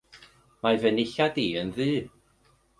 Mae 0.67 0.79
fy 0.85 0.93
nillad 0.95 1.39
i 1.45 1.47
yn 1.63 1.71
ddu. 1.79 1.91